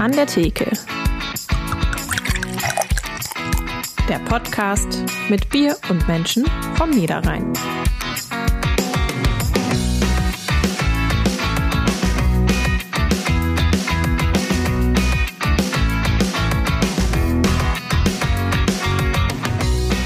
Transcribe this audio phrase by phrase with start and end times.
[0.00, 0.64] An der Theke.
[4.08, 7.52] Der Podcast mit Bier und Menschen vom Niederrhein.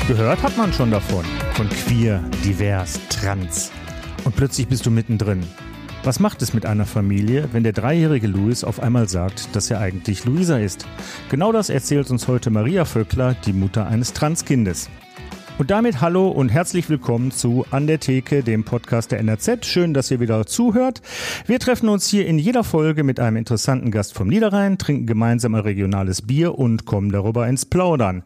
[0.09, 1.24] Gehört hat man schon davon.
[1.52, 3.70] Von queer, divers, trans.
[4.24, 5.45] Und plötzlich bist du mittendrin.
[6.05, 9.80] Was macht es mit einer Familie, wenn der dreijährige Louis auf einmal sagt, dass er
[9.80, 10.87] eigentlich Luisa ist?
[11.30, 14.91] Genau das erzählt uns heute Maria Vöckler, die Mutter eines Transkindes.
[15.57, 19.65] Und damit hallo und herzlich willkommen zu An der Theke, dem Podcast der NRZ.
[19.65, 21.01] Schön, dass ihr wieder zuhört.
[21.47, 25.55] Wir treffen uns hier in jeder Folge mit einem interessanten Gast vom Niederrhein, trinken gemeinsam
[25.55, 28.25] ein regionales Bier und kommen darüber ins Plaudern.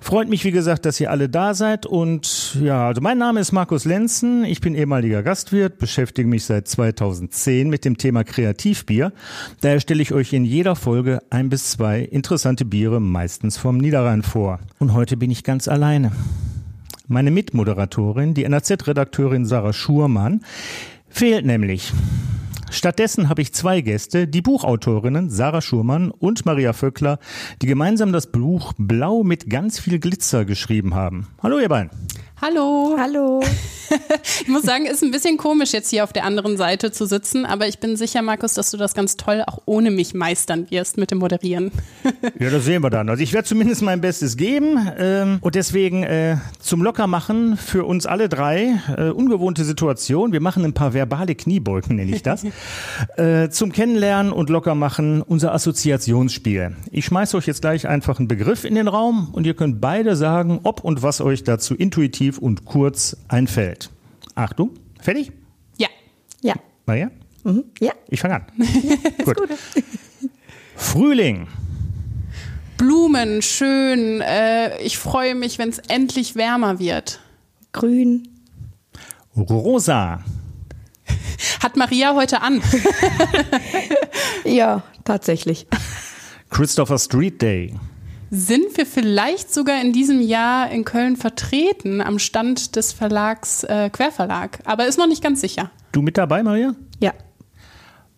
[0.00, 3.52] Freut mich, wie gesagt, dass ihr alle da seid und ja, also mein Name ist
[3.52, 4.46] Markus Lenzen.
[4.46, 9.12] Ich bin ehemaliger Gastwirt, beschäftige mich seit 2010 mit dem Thema Kreativbier.
[9.60, 14.22] Daher stelle ich euch in jeder Folge ein bis zwei interessante Biere, meistens vom Niederrhein
[14.22, 14.60] vor.
[14.78, 16.12] Und heute bin ich ganz alleine.
[17.12, 20.44] Meine Mitmoderatorin, die NRZ-Redakteurin Sarah Schurmann,
[21.08, 21.92] fehlt nämlich.
[22.70, 27.18] Stattdessen habe ich zwei Gäste, die Buchautorinnen Sarah Schurmann und Maria Vöckler,
[27.62, 31.26] die gemeinsam das Buch Blau mit ganz viel Glitzer geschrieben haben.
[31.42, 31.90] Hallo ihr beiden.
[32.42, 32.96] Hallo.
[32.98, 33.42] Hallo.
[34.40, 37.44] ich muss sagen, ist ein bisschen komisch, jetzt hier auf der anderen Seite zu sitzen,
[37.44, 40.96] aber ich bin sicher, Markus, dass du das ganz toll auch ohne mich meistern wirst
[40.96, 41.72] mit dem Moderieren.
[42.38, 43.08] ja, das sehen wir dann.
[43.08, 48.06] Also ich werde zumindest mein Bestes geben ähm, und deswegen äh, zum Lockermachen für uns
[48.06, 50.32] alle drei äh, ungewohnte Situation.
[50.32, 52.44] Wir machen ein paar verbale Kniebeugen, nenne ich das.
[53.16, 56.76] äh, zum Kennenlernen und Lockermachen unser Assoziationsspiel.
[56.90, 60.16] Ich schmeiße euch jetzt gleich einfach einen Begriff in den Raum und ihr könnt beide
[60.16, 63.90] sagen, ob und was euch dazu intuitiv und kurz einfällt.
[64.34, 64.70] Achtung,
[65.00, 65.32] fertig?
[65.78, 65.88] Ja.
[66.40, 66.54] Ja.
[66.86, 67.10] Maria?
[67.44, 67.64] Mhm.
[67.80, 67.92] Ja.
[68.08, 68.46] Ich fange an.
[69.24, 69.36] gut.
[69.36, 69.50] gut.
[70.76, 71.46] Frühling.
[72.76, 74.22] Blumen, schön.
[74.22, 77.20] Äh, ich freue mich, wenn es endlich wärmer wird.
[77.72, 78.28] Grün.
[79.36, 80.24] Rosa.
[81.62, 82.62] Hat Maria heute an.
[84.44, 85.66] ja, tatsächlich.
[86.48, 87.74] Christopher Street Day.
[88.32, 93.90] Sind wir vielleicht sogar in diesem Jahr in Köln vertreten am Stand des Verlags äh,
[93.90, 94.60] Querverlag?
[94.64, 95.72] Aber ist noch nicht ganz sicher.
[95.90, 96.76] Du mit dabei, Maria?
[97.00, 97.12] Ja.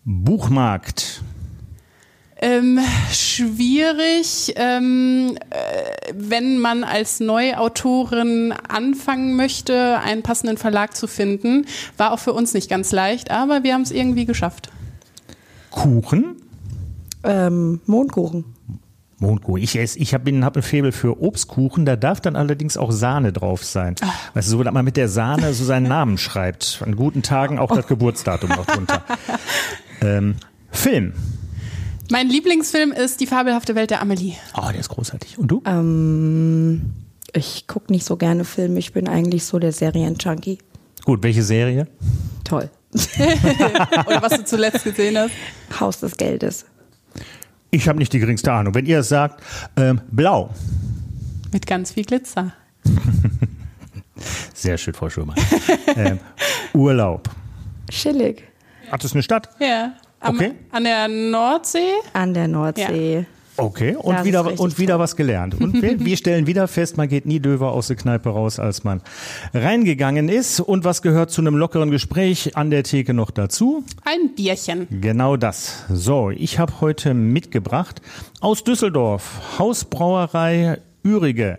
[0.05, 1.23] Buchmarkt.
[2.37, 2.81] Ähm,
[3.11, 11.65] schwierig, ähm, äh, wenn man als Neuautorin anfangen möchte, einen passenden Verlag zu finden.
[11.97, 14.71] War auch für uns nicht ganz leicht, aber wir haben es irgendwie geschafft.
[15.71, 16.37] Kuchen?
[17.25, 18.45] Ähm, Mondkuchen.
[19.23, 19.63] Mondkuchen.
[19.63, 23.33] Ich esse, ich habe hab ein Faible für Obstkuchen, da darf dann allerdings auch Sahne
[23.33, 23.95] drauf sein.
[24.03, 24.35] Ach.
[24.35, 26.83] Weißt du, so, dass man mit der Sahne so seinen Namen schreibt.
[26.85, 27.77] An guten Tagen auch oh.
[27.77, 29.03] das Geburtsdatum noch drunter.
[30.03, 30.37] ähm,
[30.71, 31.15] Film.
[32.11, 34.35] Mein Lieblingsfilm ist Die fabelhafte Welt der Amelie.
[34.55, 35.39] Oh, der ist großartig.
[35.39, 35.63] Und du?
[35.65, 36.93] Ähm,
[37.33, 38.79] ich gucke nicht so gerne Filme.
[38.79, 40.59] Ich bin eigentlich so der Serien-Junkie.
[41.05, 41.89] Gut, welche Serie?
[42.45, 42.69] Toll.
[44.07, 45.33] Oder was du zuletzt gesehen hast?
[45.81, 46.67] Haus des Geldes.
[47.75, 48.75] Ich habe nicht die geringste Ahnung.
[48.75, 49.43] Wenn ihr es sagt,
[49.79, 50.51] ähm, blau.
[51.53, 52.53] Mit ganz viel Glitzer.
[54.55, 55.37] Sehr schön, Frau Schumann.
[55.97, 56.21] ähm,
[56.75, 57.31] Urlaub.
[57.91, 58.43] Chillig.
[58.91, 59.49] Ach, das ist eine Stadt?
[59.59, 59.95] Ja.
[60.21, 60.53] Am, okay.
[60.71, 61.93] An der Nordsee?
[62.13, 63.21] An der Nordsee.
[63.21, 63.25] Ja.
[63.57, 65.61] Okay, und das wieder, und wieder was gelernt.
[65.61, 68.85] Und wir, wir, stellen wieder fest, man geht nie döver aus der Kneipe raus, als
[68.85, 69.03] man
[69.53, 70.61] reingegangen ist.
[70.61, 73.85] Und was gehört zu einem lockeren Gespräch an der Theke noch dazu?
[74.05, 74.87] Ein Bierchen.
[75.01, 75.85] Genau das.
[75.91, 78.01] So, ich habe heute mitgebracht
[78.41, 81.59] aus Düsseldorf Hausbrauerei Ürige.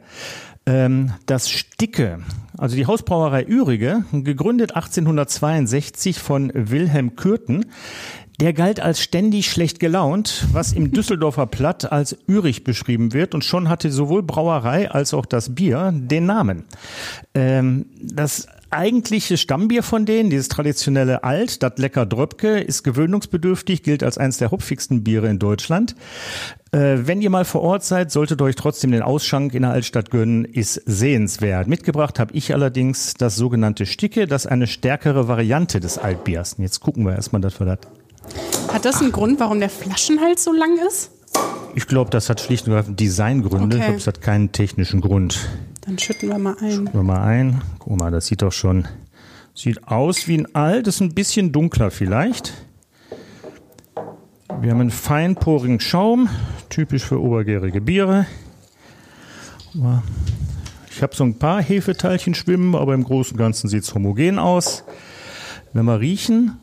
[0.66, 2.20] Ähm, das Sticke,
[2.58, 7.66] also die Hausbrauerei Ürige, gegründet 1862 von Wilhelm Kürten,
[8.40, 13.36] der galt als ständig schlecht gelaunt, was im Düsseldorfer Platt als ürig beschrieben wird.
[13.36, 16.66] Und schon hatte sowohl Brauerei als auch das Bier den Namen.
[17.36, 24.04] Ähm, das eigentliche Stammbier von denen, dieses traditionelle Alt, das Lecker Dröpke, ist gewöhnungsbedürftig, gilt
[24.04, 25.96] als eines der hopfigsten Biere in Deutschland.
[26.72, 29.72] Äh, wenn ihr mal vor Ort seid, solltet ihr euch trotzdem den Ausschank in der
[29.72, 31.68] Altstadt gönnen, ist sehenswert.
[31.68, 36.56] Mitgebracht habe ich allerdings das sogenannte Sticke, das eine stärkere Variante des Altbiers.
[36.58, 37.80] Jetzt gucken wir erstmal, dass wir das
[38.72, 41.12] hat das einen Grund, warum der Flaschenhals so lang ist?
[41.76, 43.76] Ich glaube, das hat schlicht und ergreifend Designgründe.
[43.76, 43.78] Okay.
[43.78, 45.50] Ich glaube, es hat keinen technischen Grund.
[45.82, 46.72] Dann schütten wir mal ein.
[46.72, 47.62] Schütten wir mal ein.
[47.80, 48.88] Guck mal, das sieht doch schon,
[49.54, 52.54] sieht aus wie ein Alt, ist ein bisschen dunkler vielleicht.
[54.62, 56.30] Wir haben einen feinporigen Schaum,
[56.70, 58.28] typisch für obergärige Biere.
[60.92, 64.38] Ich habe so ein paar Hefeteilchen schwimmen, aber im Großen und Ganzen sieht es homogen
[64.38, 64.84] aus.
[65.74, 66.60] Wenn wir riechen,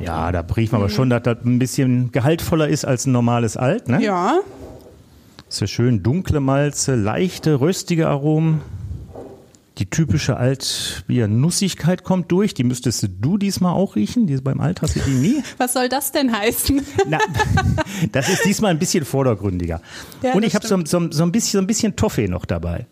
[0.00, 3.56] Ja, da riecht man aber schon, dass das ein bisschen gehaltvoller ist als ein normales
[3.56, 4.02] Alt, ne?
[4.02, 4.40] Ja,
[5.48, 8.60] Ist ja schön dunkle Malze, leichte, röstige Aromen.
[9.78, 12.54] Die typische Altbier-Nussigkeit kommt durch.
[12.54, 14.26] Die müsstest du diesmal auch riechen.
[14.26, 15.42] Die, beim Alt hast du die nie.
[15.58, 16.80] was soll das denn heißen?
[17.08, 17.18] Na,
[18.10, 19.82] das ist diesmal ein bisschen vordergründiger.
[20.22, 22.86] Ja, Und ich habe so, so, so, ein bisschen, so ein bisschen Toffee noch dabei.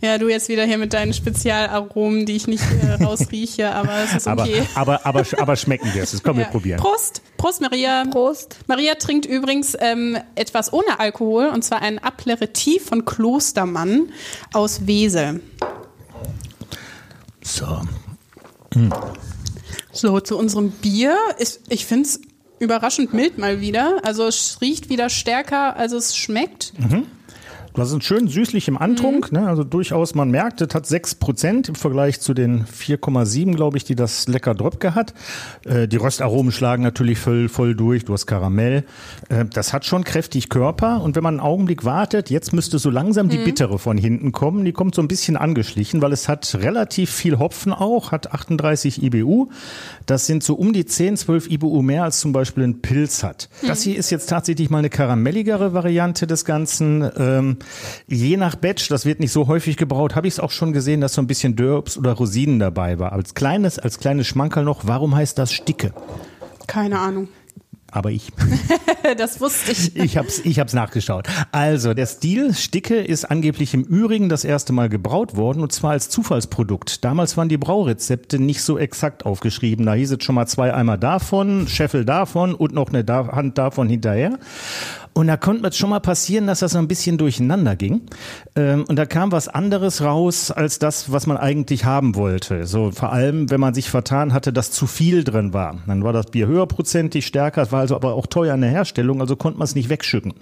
[0.00, 4.14] Ja, du jetzt wieder hier mit deinen Spezialaromen, die ich nicht äh, rausrieche, aber es
[4.14, 4.62] ist Aber, okay.
[4.74, 6.10] aber, aber, aber schmecken wir es.
[6.12, 6.50] Das können wir Ja.
[6.50, 6.80] probieren.
[6.80, 8.04] Prost, Prost Maria.
[8.10, 8.56] Prost.
[8.66, 14.10] Maria trinkt übrigens ähm, etwas ohne Alkohol und zwar ein Aperitif von Klostermann
[14.52, 15.40] aus Wesel.
[17.42, 17.80] So.
[19.92, 21.16] So, zu unserem Bier.
[21.38, 22.20] Ich, ich finde es
[22.58, 24.00] überraschend mild mal wieder.
[24.04, 26.72] Also es riecht wieder stärker, als es schmeckt.
[27.74, 29.48] Du hast einen schön süßlich im Antrunk, ne?
[29.48, 33.94] also durchaus, man merkt, es hat 6% im Vergleich zu den 4,7, glaube ich, die
[33.94, 35.14] das lecker Dröpke hat.
[35.64, 38.84] Äh, die Röstaromen schlagen natürlich voll, voll durch, du hast Karamell.
[39.30, 42.90] Äh, das hat schon kräftig Körper und wenn man einen Augenblick wartet, jetzt müsste so
[42.90, 44.66] langsam die bittere von hinten kommen.
[44.66, 49.02] Die kommt so ein bisschen angeschlichen, weil es hat relativ viel Hopfen auch, hat 38
[49.02, 49.48] IBU.
[50.04, 53.48] Das sind so um die 10, 12 IBU mehr als zum Beispiel ein Pilz hat.
[53.66, 57.10] Das hier ist jetzt tatsächlich mal eine karamelligere Variante des Ganzen.
[57.16, 57.56] Ähm,
[58.06, 61.00] je nach Batch, das wird nicht so häufig gebraut, habe ich es auch schon gesehen,
[61.00, 63.12] dass so ein bisschen Dörbs oder Rosinen dabei war.
[63.12, 65.92] Als kleines, als kleines Schmankerl noch, warum heißt das Sticke?
[66.66, 67.28] Keine Ahnung.
[67.92, 68.32] Aber ich.
[69.18, 69.96] Das wusste ich.
[69.96, 71.26] Ich hab's, ich hab's nachgeschaut.
[71.50, 75.90] Also, der Stil Sticke ist angeblich im Ürigen das erste Mal gebraut worden und zwar
[75.90, 77.04] als Zufallsprodukt.
[77.04, 79.84] Damals waren die Braurezepte nicht so exakt aufgeschrieben.
[79.84, 83.88] Da hieß es schon mal zwei Eimer davon, Scheffel davon und noch eine Hand davon
[83.88, 84.38] hinterher.
[85.14, 88.02] Und da konnte es schon mal passieren, dass das so ein bisschen durcheinander ging.
[88.56, 92.66] Ähm, und da kam was anderes raus als das, was man eigentlich haben wollte.
[92.66, 95.78] So vor allem, wenn man sich vertan hatte, dass zu viel drin war.
[95.86, 99.20] Dann war das Bier höherprozentig, stärker, es war also aber auch teuer in der Herstellung,
[99.20, 100.34] also konnte man es nicht wegschütten.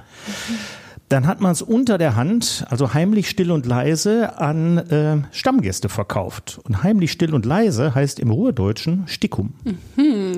[1.11, 5.89] Dann hat man es unter der Hand, also heimlich still und leise, an äh, Stammgäste
[5.89, 6.61] verkauft.
[6.63, 9.53] Und heimlich still und leise heißt im Ruhrdeutschen Stickum.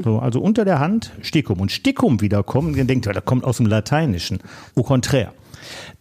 [0.02, 1.60] So, also unter der Hand Stickum.
[1.60, 4.38] Und Stickum wiederkommen, ihr denkt, das kommt aus dem Lateinischen.
[4.74, 5.34] Au contraire.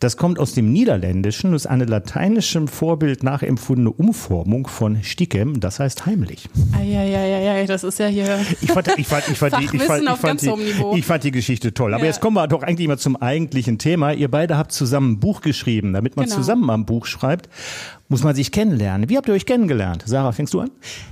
[0.02, 5.80] Das kommt aus dem Niederländischen, das ist eine lateinischem Vorbild nachempfundene Umformung von Stickem, das
[5.80, 6.50] heißt heimlich.
[6.76, 8.40] Eieieiei, das ist ja hier.
[8.62, 11.30] Ich fand, ich fand, ich fand, die, ich fand, ich fand, die, ich fand die
[11.30, 11.94] Geschichte toll.
[11.94, 12.08] Aber Ja.
[12.10, 14.12] jetzt kommen wir doch eigentlich mal zum eigentlichen Thema.
[14.12, 15.94] Ihr beide habt zusammen ein Buch geschrieben.
[15.94, 16.36] Damit man Genau.
[16.36, 17.48] zusammen am Buch schreibt,
[18.12, 19.10] muss man sich kennenlernen.
[19.10, 20.04] Wie habt ihr euch kennengelernt?
[20.06, 20.70] Sarah, fängst du an?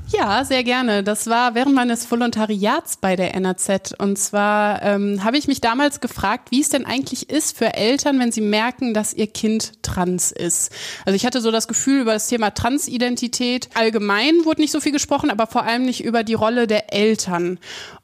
[0.10, 1.02] Ja, sehr gerne.
[1.02, 3.94] Das war während meines Volontariats bei der NRZ.
[3.98, 8.20] Und zwar ähm, habe ich mich damals gefragt, wie es denn eigentlich ist für Eltern,
[8.20, 10.74] wenn sie merken, dass ihr Kind trans ist.
[11.06, 14.92] Also ich hatte so das Gefühl, über das Thema Transidentität allgemein wurde nicht so viel
[14.92, 17.60] gesprochen, aber vor allem nicht über die Rolle der Eltern.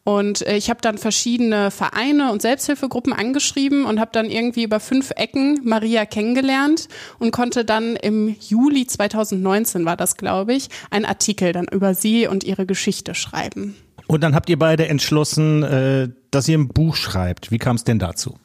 [0.05, 4.79] Und äh, ich habe dann verschiedene Vereine und Selbsthilfegruppen angeschrieben und habe dann irgendwie über
[4.79, 6.87] fünf Ecken Maria kennengelernt
[7.17, 12.27] und konnte dann im Juli 2019 war das, glaube ich, einen Artikel dann über sie
[12.27, 13.75] und ihre Geschichte schreiben.
[14.07, 17.51] Und dann habt ihr beide entschlossen, äh, dass ihr ein Buch schreibt.
[17.51, 18.35] Wie kam es denn dazu?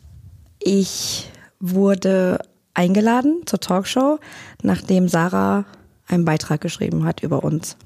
[0.58, 1.28] Ich
[1.58, 2.38] wurde
[2.74, 4.18] eingeladen zur Talkshow,
[4.62, 5.64] nachdem Sarah
[6.06, 7.76] einen Beitrag geschrieben hat über uns.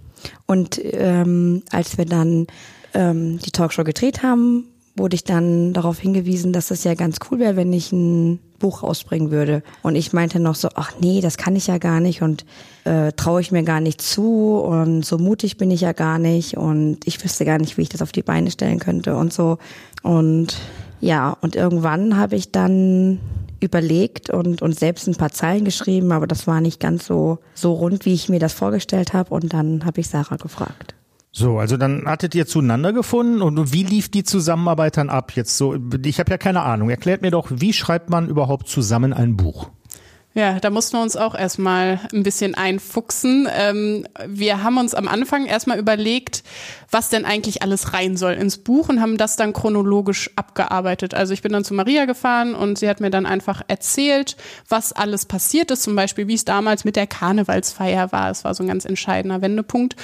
[0.46, 2.46] Und ähm, als wir dann
[2.94, 4.64] ähm, die Talkshow gedreht haben,
[4.96, 8.82] wurde ich dann darauf hingewiesen, dass es ja ganz cool wäre, wenn ich ein Buch
[8.82, 9.62] rausbringen würde.
[9.82, 12.44] Und ich meinte noch so, ach nee, das kann ich ja gar nicht und
[12.84, 16.56] äh, traue ich mir gar nicht zu und so mutig bin ich ja gar nicht
[16.56, 19.58] und ich wüsste gar nicht, wie ich das auf die Beine stellen könnte und so.
[20.02, 20.56] Und
[21.00, 23.20] ja, und irgendwann habe ich dann
[23.60, 27.72] überlegt und, und selbst ein paar Zeilen geschrieben, aber das war nicht ganz so, so
[27.72, 29.34] rund, wie ich mir das vorgestellt habe.
[29.34, 30.94] Und dann habe ich Sarah gefragt.
[31.36, 35.32] So, also dann hattet ihr zueinander gefunden und wie lief die Zusammenarbeit dann ab?
[35.34, 35.74] Jetzt so,
[36.04, 36.90] ich habe ja keine Ahnung.
[36.90, 39.68] Erklärt mir doch, wie schreibt man überhaupt zusammen ein Buch?
[40.34, 43.48] Ja, da mussten wir uns auch erstmal ein bisschen einfuchsen.
[43.52, 46.44] Ähm, wir haben uns am Anfang erstmal überlegt,
[46.88, 51.14] was denn eigentlich alles rein soll ins Buch und haben das dann chronologisch abgearbeitet.
[51.14, 54.36] Also ich bin dann zu Maria gefahren und sie hat mir dann einfach erzählt,
[54.68, 58.30] was alles passiert ist, zum Beispiel wie es damals mit der Karnevalsfeier war.
[58.30, 59.96] Es war so ein ganz entscheidender Wendepunkt.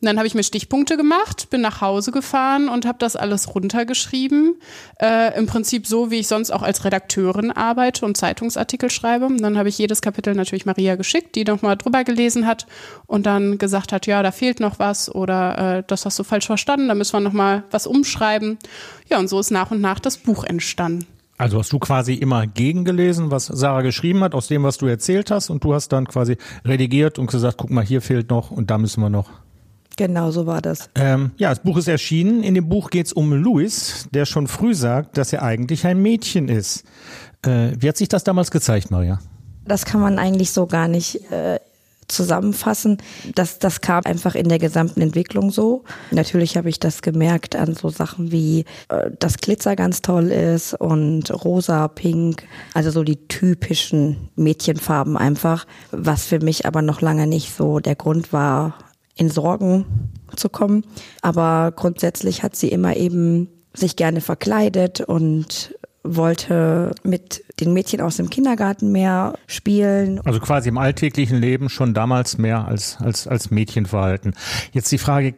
[0.00, 3.54] Und dann habe ich mir Stichpunkte gemacht, bin nach Hause gefahren und habe das alles
[3.54, 4.56] runtergeschrieben.
[5.00, 9.24] Äh, Im Prinzip so, wie ich sonst auch als Redakteurin arbeite und Zeitungsartikel schreibe.
[9.24, 12.66] Und dann habe ich jedes Kapitel natürlich Maria geschickt, die nochmal drüber gelesen hat
[13.06, 16.46] und dann gesagt hat, ja, da fehlt noch was oder äh, das hast du falsch
[16.46, 18.58] verstanden, da müssen wir nochmal was umschreiben.
[19.08, 21.06] Ja, und so ist nach und nach das Buch entstanden.
[21.38, 25.30] Also hast du quasi immer gegengelesen, was Sarah geschrieben hat, aus dem, was du erzählt
[25.30, 28.70] hast, und du hast dann quasi redigiert und gesagt, guck mal, hier fehlt noch und
[28.70, 29.30] da müssen wir noch.
[29.96, 30.90] Genau so war das.
[30.94, 32.42] Ähm, ja, das Buch ist erschienen.
[32.42, 36.00] In dem Buch geht es um Louis, der schon früh sagt, dass er eigentlich ein
[36.00, 36.84] Mädchen ist.
[37.42, 39.18] Äh, wie hat sich das damals gezeigt, Maria?
[39.64, 41.58] Das kann man eigentlich so gar nicht äh,
[42.08, 42.98] zusammenfassen.
[43.34, 45.84] Das, das kam einfach in der gesamten Entwicklung so.
[46.10, 50.74] Natürlich habe ich das gemerkt an so Sachen wie, äh, dass Glitzer ganz toll ist
[50.74, 57.26] und rosa, pink, also so die typischen Mädchenfarben einfach, was für mich aber noch lange
[57.26, 58.74] nicht so der Grund war,
[59.16, 59.86] in Sorgen
[60.36, 60.84] zu kommen.
[61.22, 65.74] Aber grundsätzlich hat sie immer eben sich gerne verkleidet und
[66.14, 70.20] wollte mit den Mädchen aus dem Kindergarten mehr spielen.
[70.24, 74.34] Also quasi im alltäglichen Leben schon damals mehr als, als, als Mädchenverhalten.
[74.72, 75.34] Jetzt die Frage,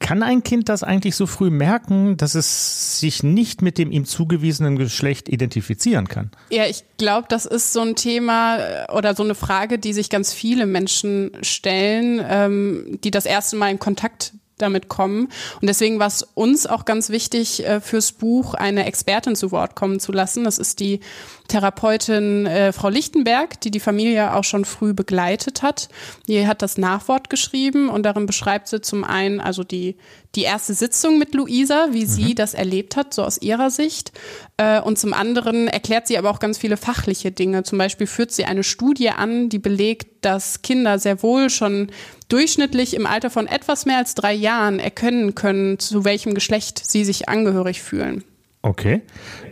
[0.00, 4.04] kann ein Kind das eigentlich so früh merken, dass es sich nicht mit dem ihm
[4.04, 6.30] zugewiesenen Geschlecht identifizieren kann?
[6.50, 10.10] Ja, ich glaube, das ist so ein Thema äh, oder so eine Frage, die sich
[10.10, 15.28] ganz viele Menschen stellen, ähm, die das erste Mal in Kontakt damit kommen.
[15.60, 19.76] Und deswegen war es uns auch ganz wichtig, äh, fürs Buch eine Expertin zu Wort
[19.76, 20.44] kommen zu lassen.
[20.44, 21.00] Das ist die
[21.48, 25.88] Therapeutin äh, Frau Lichtenberg, die die Familie auch schon früh begleitet hat.
[26.28, 29.96] Die hat das Nachwort geschrieben und darin beschreibt sie zum einen also die,
[30.34, 32.08] die erste Sitzung mit Luisa, wie mhm.
[32.08, 34.12] sie das erlebt hat, so aus ihrer Sicht.
[34.58, 37.62] Äh, und zum anderen erklärt sie aber auch ganz viele fachliche Dinge.
[37.62, 41.90] Zum Beispiel führt sie eine Studie an, die belegt, dass Kinder sehr wohl schon
[42.28, 47.04] durchschnittlich im Alter von etwas mehr als drei Jahren erkennen können, zu welchem Geschlecht sie
[47.04, 48.22] sich angehörig fühlen.
[48.68, 49.00] Okay.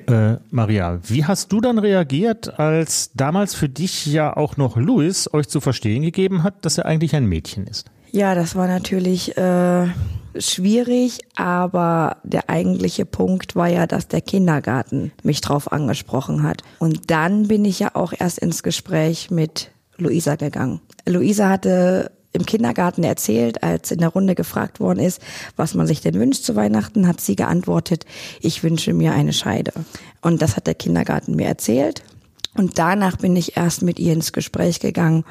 [0.09, 5.33] Äh, Maria, wie hast du dann reagiert, als damals für dich ja auch noch Louis
[5.33, 7.91] euch zu verstehen gegeben hat, dass er eigentlich ein Mädchen ist?
[8.13, 9.87] Ja, das war natürlich äh,
[10.39, 16.63] schwierig, aber der eigentliche Punkt war ja, dass der Kindergarten mich drauf angesprochen hat.
[16.79, 20.81] Und dann bin ich ja auch erst ins Gespräch mit Luisa gegangen.
[21.07, 25.21] Luisa hatte im Kindergarten erzählt, als in der Runde gefragt worden ist,
[25.57, 28.07] was man sich denn wünscht zu Weihnachten, hat sie geantwortet,
[28.41, 29.73] ich wünsche mir eine Scheide.
[30.21, 32.03] Und das hat der Kindergarten mir erzählt.
[32.55, 35.25] Und danach bin ich erst mit ihr ins Gespräch gegangen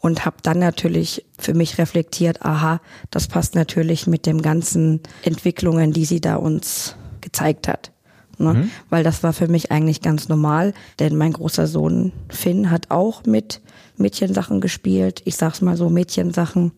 [0.00, 5.92] und habe dann natürlich für mich reflektiert, aha, das passt natürlich mit den ganzen Entwicklungen,
[5.92, 7.92] die sie da uns gezeigt hat.
[8.38, 8.54] Ne?
[8.54, 8.70] Mhm.
[8.88, 13.24] Weil das war für mich eigentlich ganz normal, denn mein großer Sohn Finn hat auch
[13.24, 13.60] mit
[14.00, 15.22] Mädchensachen gespielt.
[15.24, 16.72] Ich sag's mal so, Mädchensachen.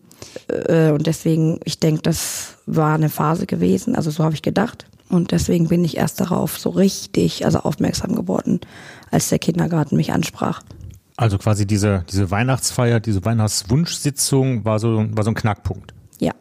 [0.47, 3.95] Äh, und deswegen, ich denke, das war eine Phase gewesen.
[3.95, 4.85] Also so habe ich gedacht.
[5.09, 8.61] Und deswegen bin ich erst darauf so richtig, also aufmerksam geworden,
[9.11, 10.61] als der Kindergarten mich ansprach.
[11.15, 15.93] Also quasi diese, diese Weihnachtsfeier, diese Weihnachtswunschsitzung war so, war so ein Knackpunkt.
[16.19, 16.31] Ja.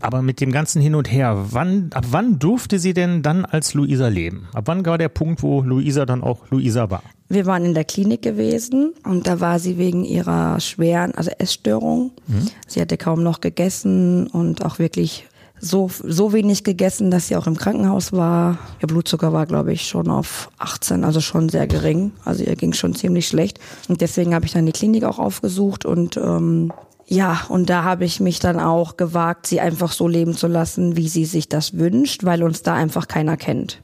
[0.00, 3.74] Aber mit dem ganzen Hin und Her, wann, ab wann durfte sie denn dann als
[3.74, 4.48] Luisa leben?
[4.52, 7.02] Ab wann war der Punkt, wo Luisa dann auch Luisa war?
[7.28, 12.12] Wir waren in der Klinik gewesen und da war sie wegen ihrer schweren, also Essstörung.
[12.26, 12.46] Mhm.
[12.66, 15.26] Sie hatte kaum noch gegessen und auch wirklich
[15.60, 18.58] so, so wenig gegessen, dass sie auch im Krankenhaus war.
[18.80, 22.12] Ihr Blutzucker war, glaube ich, schon auf 18, also schon sehr gering.
[22.24, 23.58] Also ihr ging schon ziemlich schlecht.
[23.88, 26.72] Und deswegen habe ich dann die Klinik auch aufgesucht und ähm,
[27.10, 30.94] ja, und da habe ich mich dann auch gewagt, sie einfach so leben zu lassen,
[30.96, 33.80] wie sie sich das wünscht, weil uns da einfach keiner kennt.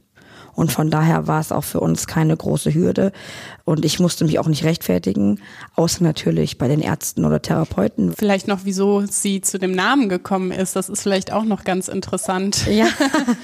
[0.55, 3.13] Und von daher war es auch für uns keine große Hürde.
[3.65, 5.41] Und ich musste mich auch nicht rechtfertigen,
[5.75, 8.13] außer natürlich bei den Ärzten oder Therapeuten.
[8.17, 10.77] Vielleicht noch, wieso sie zu dem Namen gekommen ist.
[10.77, 12.67] Das ist vielleicht auch noch ganz interessant.
[12.67, 12.87] Ja,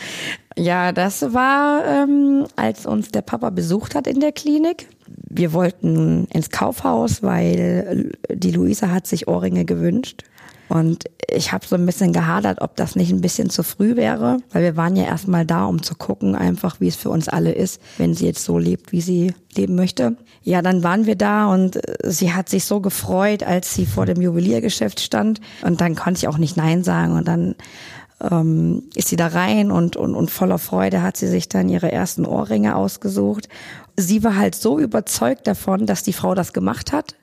[0.57, 4.89] ja das war, ähm, als uns der Papa besucht hat in der Klinik.
[5.29, 10.25] Wir wollten ins Kaufhaus, weil die Luisa hat sich Ohrringe gewünscht.
[10.71, 14.39] Und ich habe so ein bisschen gehadert, ob das nicht ein bisschen zu früh wäre,
[14.53, 17.51] weil wir waren ja erstmal da, um zu gucken, einfach wie es für uns alle
[17.51, 20.17] ist, wenn sie jetzt so lebt, wie sie leben möchte.
[20.45, 24.07] Ja, dann waren wir da und äh, sie hat sich so gefreut, als sie vor
[24.07, 25.41] dem Juweliergeschäft stand.
[25.63, 27.17] Und dann konnte ich auch nicht Nein sagen.
[27.17, 27.57] Und dann
[28.21, 31.91] ähm, ist sie da rein und, und, und voller Freude hat sie sich dann ihre
[31.91, 33.49] ersten Ohrringe ausgesucht.
[33.97, 37.17] Sie war halt so überzeugt davon, dass die Frau das gemacht hat.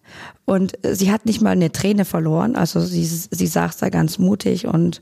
[0.46, 2.56] Und sie hat nicht mal eine Träne verloren.
[2.56, 5.02] Also sie, sie saß da ganz mutig und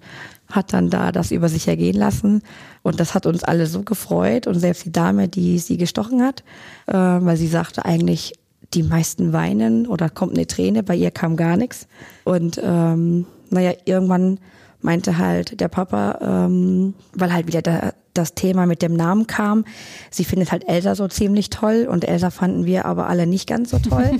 [0.49, 2.41] hat dann da das über sich ergehen lassen.
[2.83, 4.47] Und das hat uns alle so gefreut.
[4.47, 6.43] Und selbst die Dame, die sie gestochen hat,
[6.87, 8.33] äh, weil sie sagte eigentlich,
[8.73, 11.87] die meisten weinen oder kommt eine Träne, bei ihr kam gar nichts.
[12.23, 14.39] Und ähm, naja, irgendwann
[14.85, 19.65] meinte halt der Papa, ähm, weil halt wieder da, das Thema mit dem Namen kam.
[20.09, 23.71] Sie findet halt Elsa so ziemlich toll und Elsa fanden wir aber alle nicht ganz
[23.71, 24.11] so toll.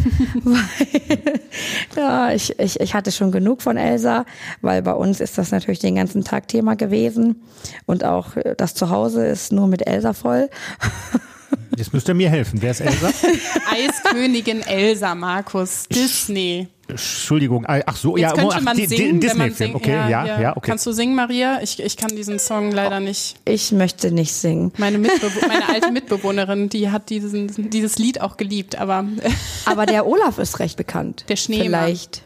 [0.44, 0.60] weil,
[1.96, 4.26] ja, ich, ich, ich hatte schon genug von Elsa,
[4.62, 7.44] weil bei uns ist das natürlich den ganzen Tag Thema gewesen
[7.86, 10.50] und auch das Zuhause ist nur mit Elsa voll.
[11.78, 12.62] Jetzt müsst ihr mir helfen.
[12.62, 13.12] Wer ist Elsa?
[13.72, 15.88] Eiskönigin Elsa, Markus.
[15.90, 16.68] Disney.
[16.88, 17.66] Entschuldigung.
[17.68, 19.56] Ach so, Jetzt ja, könnte ach, man die- singen, ein wenn man Disney-Film.
[19.56, 19.75] singt.
[19.75, 20.68] Okay, ja, ja, okay.
[20.70, 21.60] Kannst du singen, Maria?
[21.64, 23.36] Ich, ich kann diesen Song leider nicht.
[23.46, 24.72] Ich möchte nicht singen.
[24.78, 29.06] Meine, Mitbewo meine alte Mitbewohnerin, die hat diesen, dieses Lied auch geliebt, aber
[29.66, 31.25] Aber der Olaf ist recht bekannt.
[31.28, 31.86] Der Schneemann.
[31.86, 32.22] Vielleicht.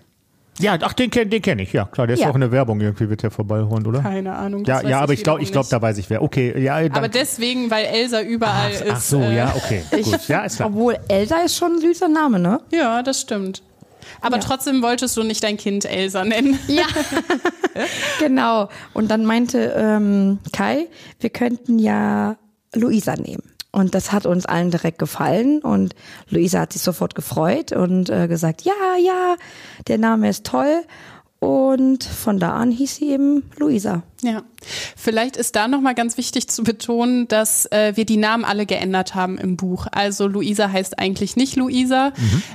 [0.60, 2.30] Ja, ach, den kenne den kenn ich, ja, klar, der ist Ja.
[2.30, 4.02] auch in der Werbung irgendwie, wird der vorbeiholen, oder?
[4.02, 4.64] keine Ahnung.
[4.66, 5.74] Ja, weiß ja, aber ich glaube, wiederum ich glaube, nicht.
[5.74, 6.22] da weiß ich wer.
[6.22, 8.84] Okay, ja, Aber dann, deswegen, weil Elsa überall ist.
[8.90, 10.70] ach so, äh, ja, okay, gut, ja, ist klar.
[10.70, 12.60] Obwohl Elsa ist schon ein süßer Name, ne?
[12.72, 13.64] Ja, das stimmt.
[14.22, 14.42] Aber Ja.
[14.44, 16.60] trotzdem wolltest du nicht dein Kind Elsa nennen.
[16.68, 16.86] Ja,
[18.20, 18.70] genau.
[18.94, 20.88] Und dann meinte ähm, Kai,
[21.20, 22.36] wir könnten ja
[22.76, 23.44] Luisa nehmen.
[23.72, 25.94] Und das hat uns allen direkt gefallen und
[26.30, 29.36] Luisa hat sich sofort gefreut und äh, gesagt, ja, ja,
[29.88, 30.84] der Name ist toll.
[31.40, 34.04] Und von da an hieß sie eben Luisa.
[34.22, 34.44] Ja,
[34.98, 39.16] vielleicht ist da nochmal ganz wichtig zu betonen, dass äh, wir die Namen alle geändert
[39.16, 39.88] haben im Buch.
[39.92, 42.12] Also Luisa heißt eigentlich nicht Luisa.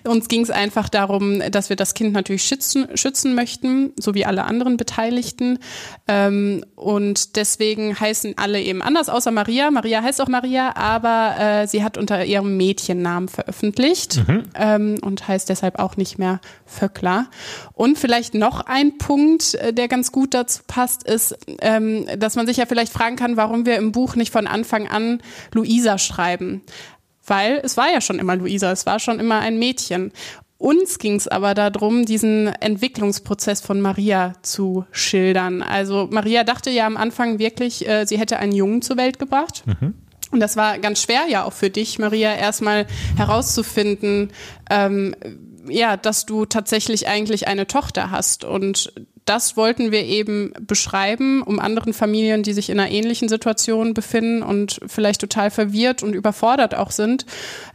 [0.07, 4.27] Uns ging es einfach darum, dass wir das Kind natürlich schützen, schützen möchten, so wie
[4.27, 5.59] alle anderen Beteiligten.
[6.07, 9.71] Ähm, und deswegen heißen alle eben anders, außer Maria.
[9.71, 14.23] Maria heißt auch Maria, aber äh, sie hat unter ihrem Mädchennamen veröffentlicht
[14.55, 17.27] ähm, und heißt deshalb auch nicht mehr Vöckler.
[17.73, 22.47] Und vielleicht noch ein Punkt, äh, der ganz gut dazu passt, ist, ähm, dass man
[22.47, 26.63] sich ja vielleicht fragen kann, warum wir im Buch nicht von Anfang an Luisa schreiben.
[27.27, 30.13] Weil es war ja schon immer Luisa, es war schon immer ein Mädchen.
[30.59, 35.63] Uns ging es aber darum, diesen Entwicklungsprozess von Maria zu schildern.
[35.63, 39.65] Also Maria dachte ja am Anfang wirklich, äh, sie hätte einen Jungen zur Welt gebracht.
[40.31, 44.33] Und das war ganz schwer ja auch für dich, Maria, erstmal herauszufinden,
[44.71, 45.15] ähm,
[45.69, 48.45] ja, dass du tatsächlich eigentlich eine Tochter hast.
[48.45, 48.93] Und
[49.25, 54.43] das wollten wir eben beschreiben, um anderen Familien, die sich in einer ähnlichen Situation befinden
[54.43, 57.25] und vielleicht total verwirrt und überfordert auch sind,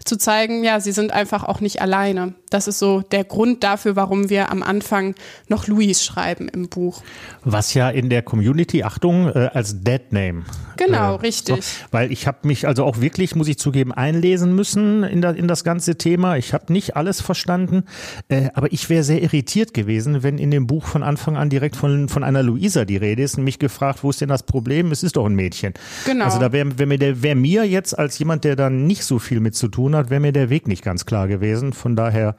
[0.06, 2.36] zu zeigen, ja, sie sind einfach auch nicht alleine.
[2.50, 5.15] Das ist so der Grund dafür, warum wir am Anfang
[5.48, 7.01] noch Luis schreiben im Buch.
[7.44, 10.44] Was ja in der Community, Achtung, äh, als Dead Name.
[10.77, 11.63] Genau, äh, richtig.
[11.63, 15.32] So, weil ich habe mich also auch wirklich, muss ich zugeben, einlesen müssen in, da,
[15.32, 16.38] in das ganze Thema.
[16.38, 17.84] Ich habe nicht alles verstanden,
[18.30, 21.76] äh, aber ich wäre sehr irritiert gewesen, wenn in dem Buch von Anfang an direkt
[21.76, 24.91] von, von einer Luisa die Rede ist und mich gefragt, wo ist denn das Problem?
[24.91, 25.73] Es ist doch ein Mädchen.
[26.06, 26.26] Genau.
[26.26, 29.19] Also da wäre wär mir, der- wär mir jetzt als jemand, der da nicht so
[29.19, 31.73] viel mit zu tun hat, wäre mir der Weg nicht ganz klar gewesen.
[31.73, 32.36] Von daher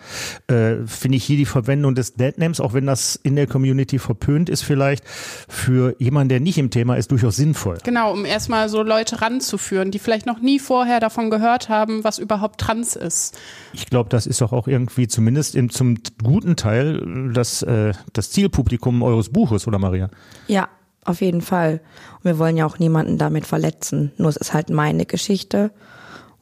[0.46, 4.48] äh, finde ich hier die Verwendung des Deadnames, auch wenn das in der Community verpönt
[4.48, 7.78] ist vielleicht, für jemanden, der nicht im Thema ist, durchaus sinnvoll.
[7.84, 12.18] Genau, um erstmal so Leute ranzuführen, die vielleicht noch nie vorher davon gehört haben, was
[12.18, 13.38] überhaupt Trans ist.
[13.72, 18.30] Ich glaube, das ist doch auch irgendwie zumindest im, zum guten Teil das, äh, das
[18.30, 20.10] Zielpublikum eures Buches, oder Maria?
[20.46, 20.68] Ja,
[21.04, 21.80] auf jeden Fall.
[22.18, 24.12] Und wir wollen ja auch niemanden damit verletzen.
[24.16, 25.70] Nur es ist halt meine Geschichte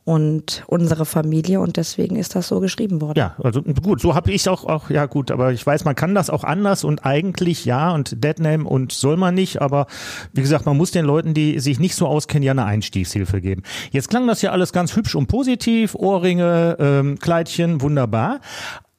[0.08, 3.18] und unsere Familie und deswegen ist das so geschrieben worden.
[3.18, 6.14] Ja, also gut, so habe ich auch, auch, ja gut, aber ich weiß, man kann
[6.14, 9.86] das auch anders und eigentlich ja und Deadname und soll man nicht, aber
[10.32, 13.64] wie gesagt, man muss den Leuten, die sich nicht so auskennen, ja eine Einstiegshilfe geben.
[13.90, 18.40] Jetzt klang das ja alles ganz hübsch und positiv, Ohrringe, ähm, Kleidchen, wunderbar.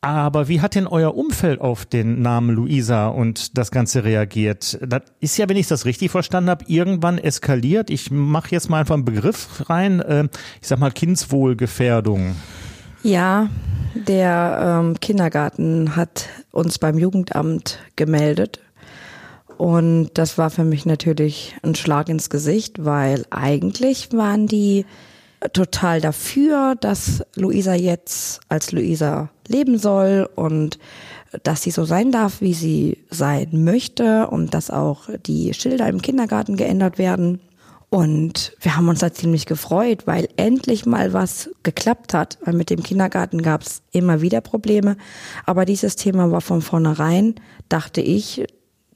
[0.02, 4.80] Aber wie hat denn euer Umfeld auf den Namen Luisa und das Ganze reagiert?
[4.82, 7.90] Das ist ja, wenn ich das richtig verstanden habe, irgendwann eskaliert.
[7.90, 10.00] Ich mache jetzt mal einfach einen Begriff rein.
[10.00, 10.30] äh,
[10.62, 12.38] Ich sag mal Kindswohlgefährdung.
[13.04, 13.50] Ja,
[13.94, 18.62] der ähm, Kindergarten hat uns beim Jugendamt gemeldet.
[19.58, 24.86] Und das war für mich natürlich ein Schlag ins Gesicht, weil eigentlich waren die
[25.52, 30.80] total dafür, dass Luisa jetzt als Luisa leben soll und
[31.44, 36.02] dass sie so sein darf, wie sie sein möchte und dass auch die Schilder im
[36.02, 37.40] Kindergarten geändert werden.
[37.90, 42.38] Und wir haben uns da ziemlich gefreut, weil endlich mal was geklappt hat.
[42.46, 44.96] Weil mit dem Kindergarten gab es immer wieder Probleme.
[45.46, 47.36] Aber dieses Thema war von vornherein,
[47.68, 48.46] dachte ich,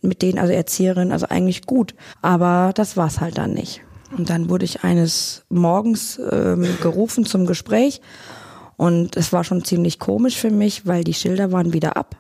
[0.02, 1.96] mit denen, also Erzieherin, also eigentlich gut.
[2.22, 3.82] Aber das war's halt dann nicht.
[4.16, 8.00] Und dann wurde ich eines Morgens ähm, gerufen zum Gespräch.
[8.78, 12.16] Und es war schon ziemlich komisch für mich, weil die Schilder waren wieder ab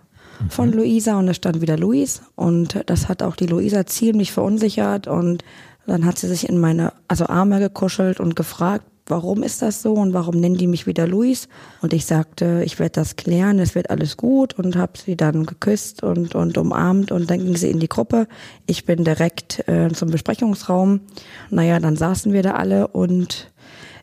[0.49, 2.21] von Luisa und es stand wieder Luis.
[2.35, 5.07] Und das hat auch die Luisa ziemlich verunsichert.
[5.07, 5.43] Und
[5.85, 9.93] dann hat sie sich in meine also Arme gekuschelt und gefragt, warum ist das so
[9.93, 11.49] und warum nennen die mich wieder Luis?
[11.81, 15.45] Und ich sagte, ich werde das klären, es wird alles gut und habe sie dann
[15.45, 18.27] geküsst und, und umarmt und dann ging sie in die Gruppe.
[18.65, 21.01] Ich bin direkt äh, zum Besprechungsraum.
[21.49, 23.51] Naja, dann saßen wir da alle und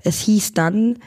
[0.02, 0.98] es hieß dann,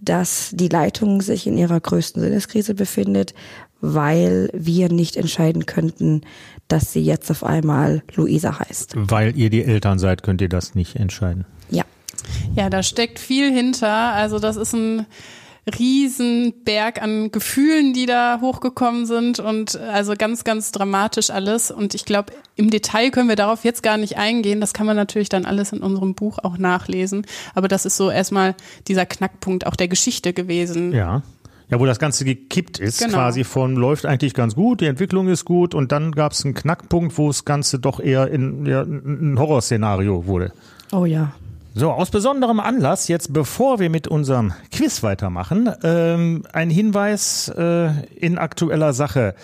[0.00, 3.34] dass die Leitung sich in ihrer größten Sinneskrise befindet,
[3.80, 6.22] weil wir nicht entscheiden könnten,
[6.68, 8.94] dass sie jetzt auf einmal Luisa heißt.
[8.96, 11.44] Weil ihr die Eltern seid, könnt ihr das nicht entscheiden.
[11.70, 11.84] Ja.
[12.54, 13.88] Ja, da steckt viel hinter.
[13.88, 15.06] Also das ist ein
[15.78, 21.70] Riesenberg an Gefühlen, die da hochgekommen sind und also ganz, ganz dramatisch alles.
[21.70, 24.60] Und ich glaube, im Detail können wir darauf jetzt gar nicht eingehen.
[24.60, 27.24] Das kann man natürlich dann alles in unserem Buch auch nachlesen.
[27.54, 28.54] Aber das ist so erstmal
[28.88, 30.92] dieser Knackpunkt auch der Geschichte gewesen.
[30.92, 31.22] Ja.
[31.70, 33.14] Ja, wo das Ganze gekippt ist, Genau.
[33.14, 36.52] quasi von läuft eigentlich ganz gut, die Entwicklung ist gut und dann gab es einen
[36.52, 40.52] Knackpunkt, wo das Ganze doch eher in ja, ein Horrorszenario wurde.
[40.92, 41.32] Oh ja.
[41.74, 47.92] So, aus besonderem Anlass, jetzt bevor wir mit unserem Quiz weitermachen, ähm, ein Hinweis äh,
[48.14, 49.34] in aktueller Sache.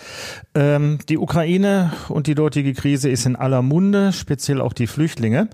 [0.53, 5.49] Ähm, die Ukraine und die dortige Krise ist in aller Munde, speziell auch die Flüchtlinge.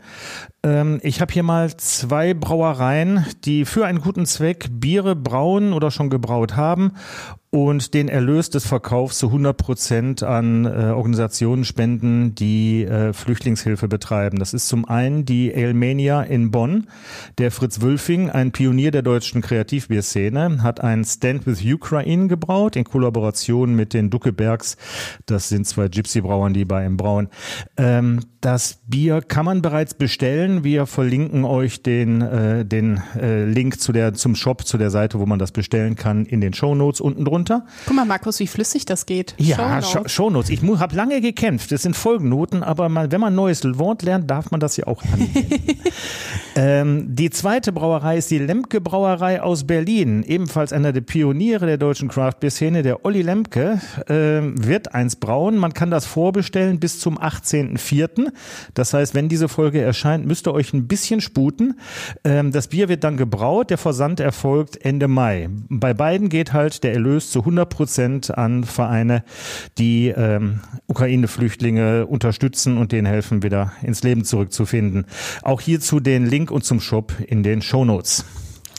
[0.65, 5.91] Ähm, ich habe hier mal zwei Brauereien, die für einen guten Zweck Biere brauen oder
[5.91, 6.93] schon gebraut haben
[7.55, 13.87] und den Erlös des Verkaufs zu 100 Prozent an äh, Organisationen spenden, die äh, Flüchtlingshilfe
[13.87, 14.39] betreiben.
[14.39, 16.87] Das ist zum einen die Alemania in Bonn.
[17.37, 22.83] Der Fritz Wülfing, ein Pionier der deutschen Kreativbierszene, hat ein Stand with Ukraine gebraut in
[22.83, 24.75] Kollaboration mit den Duckebergs.
[25.25, 27.29] Das sind zwei Gypsy-Brauern, die bei ihm brauen.
[27.77, 30.54] Ähm, das Bier kann man bereits bestellen.
[30.63, 35.19] Wir verlinken euch den, äh, den äh, Link zu der, zum Shop, zu der Seite,
[35.19, 37.65] wo man das bestellen kann, in den Shownotes unten drunter.
[37.85, 39.35] Guck mal, Markus, wie flüssig das geht.
[39.37, 39.89] Ja, Shownotes.
[39.91, 40.49] Show Shownotes.
[40.49, 41.71] Ich habe lange gekämpft.
[41.71, 44.87] Das sind Folgennoten, aber man, wenn man ein neues Wort lernt, darf man das ja
[44.87, 45.01] auch
[46.55, 50.23] ähm, die zweite Brauerei ist die Lemke Brauerei aus Berlin.
[50.23, 52.83] Ebenfalls einer der Pioniere der deutschen Craft-Bier-Szene.
[52.83, 55.57] Der Olli Lemke ähm, wird eins brauen.
[55.57, 58.31] Man kann das vorbestellen bis zum 18.04.
[58.73, 61.79] Das heißt, wenn diese Folge erscheint, müsst ihr euch ein bisschen sputen.
[62.23, 63.69] Ähm, das Bier wird dann gebraut.
[63.69, 65.49] Der Versand erfolgt Ende Mai.
[65.69, 69.23] Bei beiden geht halt der Erlös zu 100 Prozent an Vereine,
[69.77, 75.05] die ähm, Ukraine-Flüchtlinge unterstützen und denen helfen, wieder ins Leben zurückzufinden.
[75.41, 78.25] Auch hierzu den Link und zum Shop in den Shownotes.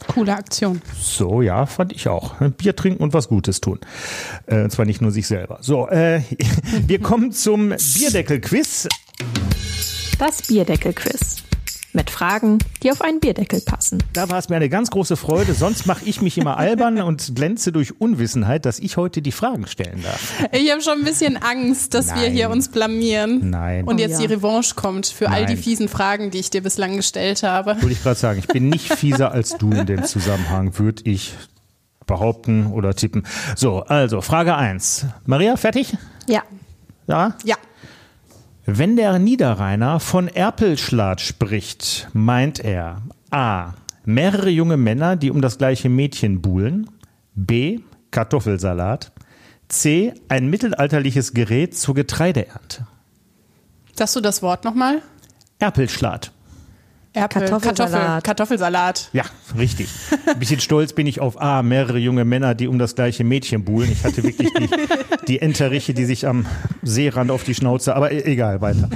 [0.07, 0.81] Coole Aktion.
[1.01, 2.35] So, ja, fand ich auch.
[2.57, 3.81] Bier trinken und was Gutes tun.
[4.47, 5.59] Äh, und zwar nicht nur sich selber.
[5.61, 6.23] So, äh,
[6.87, 8.89] wir kommen zum Bierdeckel-Quiz.
[10.19, 11.46] Das Bierdeckel-Quiz.
[11.97, 14.03] Mit Fragen, die auf einen Bierdeckel passen.
[14.13, 15.55] Da war es mir eine ganz große Freude.
[15.55, 19.67] Sonst mache ich mich immer albern und glänze durch Unwissenheit, dass ich heute die Fragen
[19.67, 20.45] stellen darf.
[20.53, 22.33] Ich habe schon ein bisschen Angst, dass wir Nein.
[22.33, 23.49] hier uns blamieren.
[23.49, 23.87] Nein.
[23.87, 24.27] Und jetzt ja.
[24.27, 25.63] die Revanche kommt für all die Nein.
[25.63, 27.77] fiesen Fragen, die ich dir bislang gestellt habe.
[27.77, 31.33] Wollte ich gerade sagen, ich bin nicht fieser als du in dem Zusammenhang, würde ich
[32.07, 33.27] behaupten oder tippen.
[33.57, 35.07] So, also Frage eins.
[35.25, 35.97] Maria, fertig?
[36.29, 36.43] Ja.
[37.07, 37.37] Ja?
[37.43, 37.57] Ja.
[38.69, 43.01] Wenn der Niederrheiner von Erpelschlat spricht, meint er
[43.31, 43.75] A.
[44.05, 46.91] Mehrere junge Männer, die um das gleiche Mädchen buhlen.
[47.37, 47.79] B.
[48.11, 49.13] Kartoffelsalat.
[49.69, 50.15] C.
[50.27, 52.89] Ein mittelalterliches Gerät zur Getreideernte.
[53.95, 55.01] Sagst du das Wort nochmal?
[55.61, 56.33] Erpelschlat.
[57.17, 57.93] Erpel, Kartoffelsalat.
[57.93, 59.11] Kartoffel, Kartoffelsalat.
[59.15, 59.25] Ja,
[59.57, 59.89] richtig.
[60.27, 63.65] Ein bisschen stolz bin ich auf A, mehrere junge Männer, die um das gleiche Mädchen
[63.65, 63.91] buhlen.
[63.91, 64.69] Ich hatte wirklich die,
[65.27, 66.45] die Enteriche, die sich am
[66.83, 68.91] Seerand auf die Schnauze, aber e- egal, weiter.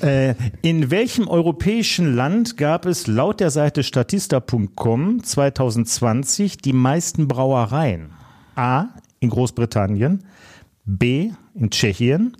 [0.00, 8.12] äh, in welchem europäischen Land gab es laut der Seite statista.com 2020 die meisten Brauereien?
[8.56, 8.86] A,
[9.20, 10.24] in Großbritannien,
[10.86, 12.34] B, in Tschechien,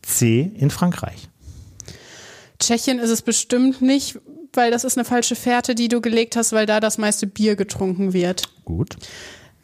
[0.00, 1.28] C, in Frankreich.
[2.58, 4.18] Tschechien ist es bestimmt nicht,
[4.52, 7.56] weil das ist eine falsche Fährte, die du gelegt hast, weil da das meiste Bier
[7.56, 8.42] getrunken wird.
[8.64, 8.96] Gut.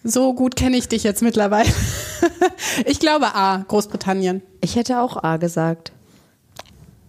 [0.02, 1.68] So gut kenne ich dich jetzt mittlerweile.
[2.86, 4.42] ich glaube A, Großbritannien.
[4.60, 5.92] Ich hätte auch A gesagt.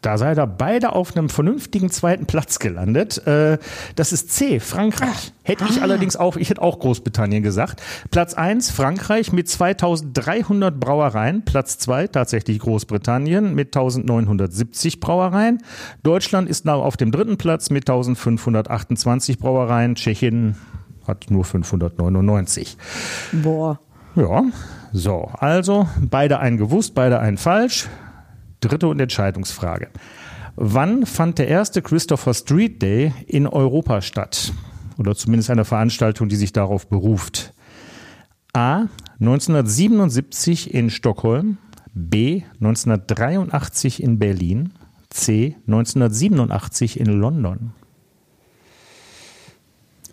[0.02, 3.26] Da seid ihr beide auf einem vernünftigen zweiten Platz gelandet.
[3.28, 3.60] Äh,
[3.96, 5.32] Das ist C, Frankreich.
[5.44, 7.82] Hätte ich allerdings auch, ich hätte auch Großbritannien gesagt.
[8.10, 11.46] Platz 1, Frankreich mit 2300 Brauereien.
[11.46, 15.62] Platz 2, tatsächlich Großbritannien mit 1970 Brauereien.
[16.02, 19.96] Deutschland ist now auf dem dritten Platz mit 1528 Brauereien.
[19.96, 20.56] Tschechien
[21.08, 22.78] hat nur 599.
[23.34, 23.80] Boah.
[24.16, 24.44] Ja,
[24.92, 27.88] so, also beide einen gewusst, beide einen falsch.
[28.62, 29.89] Dritte und Entscheidungsfrage.
[30.56, 34.54] Wann fand der erste Christopher Street Day in Europa statt?
[34.97, 37.54] Oder zumindest eine Veranstaltung, die sich darauf beruft.
[38.54, 38.88] A.
[39.19, 41.58] 1977 in Stockholm.
[41.93, 42.43] B.
[42.60, 44.74] 1983 in Berlin.
[45.10, 45.56] C.
[45.67, 47.74] 1987 in London.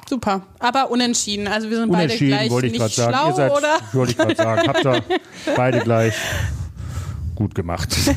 [0.07, 0.43] Super.
[0.59, 1.47] Aber unentschieden.
[1.47, 3.13] Also wir sind beide Unentschieden, gleich wollte ich nicht gerade sagen.
[3.13, 3.77] schlau, Ihr seid, oder?
[3.93, 5.03] wollte ich gerade sagen, habt ihr
[5.55, 6.13] beide gleich
[7.37, 7.95] gut gemacht.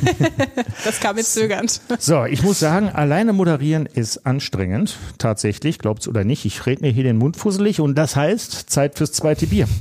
[0.84, 1.80] Das kam jetzt zögernd.
[1.98, 4.96] So, ich muss sagen, alleine moderieren ist anstrengend.
[5.18, 6.46] Tatsächlich, glaubt's oder nicht.
[6.46, 9.68] Ich rede mir hier den Mund fusselig und das heißt Zeit fürs zweite Bier.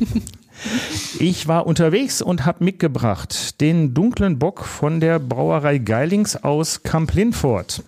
[1.20, 7.14] Ich war unterwegs und habe mitgebracht den dunklen Bock von der Brauerei Geilings aus Kamp
[7.14, 7.82] Lindfort.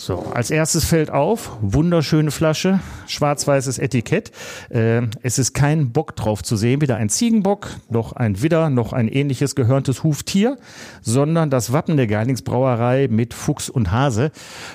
[0.00, 4.32] So, als erstes fällt auf, wunderschöne Flasche, schwarz-weißes Etikett.
[4.70, 8.94] Äh, es ist kein Bock drauf zu sehen, weder ein Ziegenbock, noch ein Widder, noch
[8.94, 10.56] ein ähnliches gehörntes Huftier,
[11.02, 14.32] sondern das Wappen der Geilingsbrauerei mit Fuchs und Hase,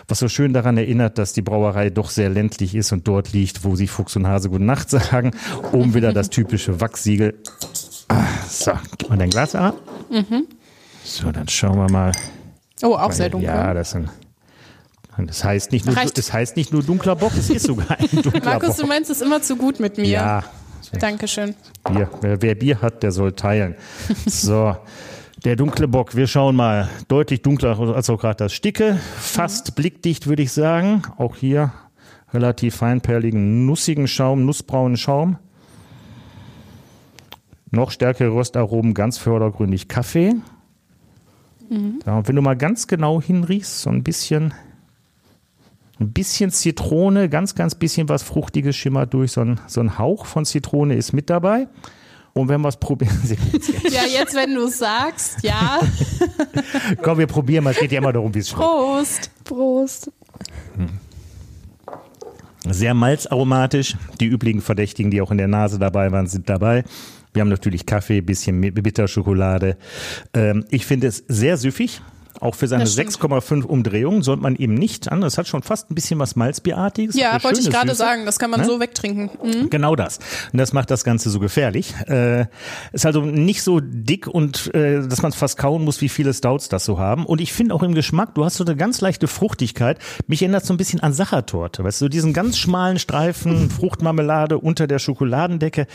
[0.08, 3.64] was so schön daran erinnert, dass die Brauerei doch sehr ländlich ist und dort liegt,
[3.64, 5.32] wo sie Fuchs und Hase Gute Nacht sagen.
[5.72, 7.34] Oben wieder das typische Wachsiegel.
[8.10, 9.74] Ah, so, gib mal dein Glas ab.
[11.04, 12.12] So, dann schauen wir mal.
[12.84, 13.50] Oh, auch sehr dunkel.
[13.50, 14.08] Ja, das sind.
[15.17, 16.17] Das heißt nicht nur, Reicht.
[16.17, 18.89] das heißt nicht nur dunkler Bock, es ist sogar ein dunkler Markus, du Bock.
[18.89, 20.06] meinst es immer zu gut mit mir.
[20.06, 20.43] Ja,
[20.99, 21.56] Dankeschön.
[21.89, 22.10] Bier.
[22.21, 23.75] Wer, wer Bier hat, der soll teilen.
[24.25, 24.75] So.
[25.43, 26.89] Der dunkle Bock, wir schauen mal.
[27.08, 28.97] Deutlich dunkler als auch gerade das Sticke.
[29.17, 31.04] Fast blickdicht, würde ich sagen.
[31.17, 31.71] Auch hier
[32.34, 35.38] relativ feinperligen, nussigen Schaum, nussbraunen Schaum.
[37.71, 40.36] Noch stärkere Röstaromen, ganz vordergründig Kaffee.
[42.06, 44.54] Ja, und wenn du mal ganz genau hinriechst, so ein bisschen,
[45.99, 49.31] ein bisschen Zitrone, ganz, ganz bisschen was Fruchtiges schimmert durch.
[49.31, 51.67] So ein, so ein Hauch von Zitrone ist mit dabei.
[52.34, 53.17] Und wenn wir es probieren,
[53.89, 55.79] Ja, jetzt, wenn du es sagst, ja.
[57.01, 57.71] komm, wir probieren mal.
[57.71, 58.65] Es geht ja immer darum, wie es schmeckt.
[58.65, 59.31] Prost.
[59.45, 60.12] Prost.
[62.67, 63.95] Sehr malzaromatisch.
[64.19, 66.84] Die üblichen Verdächtigen, die auch in der Nase dabei waren, sind dabei.
[67.31, 69.77] Wir haben natürlich Kaffee, bisschen Bitterschokolade.
[70.34, 72.01] Ähm, ich finde es sehr süffig.
[72.41, 73.12] Auch für seine Das stimmt.
[73.12, 75.21] 6,5 Umdrehungen sollte man eben nicht an.
[75.21, 77.15] Das hat schon fast ein bisschen was Malzbierartiges.
[77.15, 78.26] Ja, wollte ich gerade sagen.
[78.26, 78.65] Das kann man Ne?
[78.65, 79.30] so wegtrinken.
[79.43, 79.69] Mhm.
[79.69, 80.19] Genau das.
[80.52, 81.93] Und das macht das Ganze so gefährlich.
[82.08, 82.45] Äh,
[82.93, 86.34] ist also nicht so dick und äh, dass man es fast kauen muss, wie viele
[86.34, 87.26] Stouts das so haben.
[87.26, 90.00] Und ich finde auch im Geschmack, du hast so eine ganz leichte Fruchtigkeit.
[90.28, 91.84] Mich erinnert so ein bisschen an Sachertorte.
[91.84, 95.88] Weißt du, diesen ganz schmalen Streifen Fruchtmarmelade unter der Schokoladendecke.